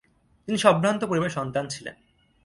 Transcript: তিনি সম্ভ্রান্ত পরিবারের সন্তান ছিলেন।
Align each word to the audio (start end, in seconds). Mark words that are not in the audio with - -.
তিনি 0.47 0.57
সম্ভ্রান্ত 0.57 1.01
পরিবারের 1.03 1.33
সন্তান 1.33 1.65
ছিলেন। 1.67 1.95